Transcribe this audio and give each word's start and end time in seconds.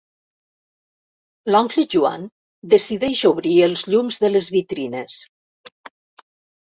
L'oncle 1.55 1.83
Joan 1.97 2.25
decideix 2.75 3.23
obrir 3.33 3.55
els 3.69 3.87
llums 3.93 4.21
de 4.25 4.33
les 4.35 4.49
vitrines. 4.59 5.21